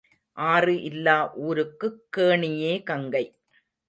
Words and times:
ஆறு 0.37 0.73
இல்லா 0.81 1.17
ஊருக்குக் 1.41 1.99
கேணியே 2.17 2.83
கங்கை. 2.83 3.23